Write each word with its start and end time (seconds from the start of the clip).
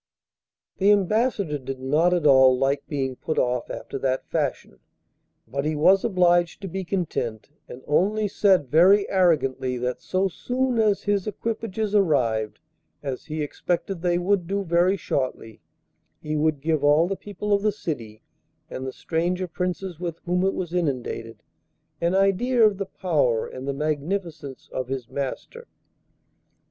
The 0.79 0.91
Ambassador 0.91 1.59
did 1.59 1.79
not 1.79 2.11
at 2.11 2.25
all 2.25 2.57
like 2.57 2.87
being 2.87 3.15
put 3.17 3.37
off 3.37 3.69
after 3.69 3.99
that 3.99 4.25
fashion, 4.27 4.79
but 5.47 5.63
he 5.63 5.75
was 5.75 6.03
obliged 6.03 6.59
to 6.63 6.67
be 6.67 6.83
content, 6.83 7.51
and 7.69 7.83
only 7.85 8.27
said 8.27 8.67
very 8.71 9.07
arrogantly 9.11 9.77
that 9.77 10.01
so 10.01 10.27
soon 10.27 10.79
as 10.79 11.03
his 11.03 11.27
equipages 11.27 11.93
arrived, 11.93 12.59
as 13.03 13.25
he 13.25 13.43
expected 13.43 14.01
they 14.01 14.17
would 14.17 14.47
do 14.47 14.63
very 14.63 14.97
shortly, 14.97 15.61
he 16.19 16.35
would 16.35 16.61
give 16.61 16.83
all 16.83 17.07
the 17.07 17.15
people 17.15 17.53
of 17.53 17.61
the 17.61 17.71
city, 17.71 18.23
and 18.71 18.87
the 18.87 18.91
stranger 18.91 19.47
Princes 19.47 19.99
with 19.99 20.17
whom 20.25 20.43
it 20.43 20.55
was 20.55 20.73
inundated, 20.73 21.43
an 22.01 22.15
idea 22.15 22.65
of 22.65 22.79
the 22.79 22.87
power 22.87 23.45
and 23.45 23.67
the 23.67 23.71
magnificence 23.71 24.67
of 24.73 24.87
his 24.87 25.07
master. 25.11 25.67